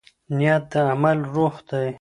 [0.37, 1.87] نیت د عمل روح دی.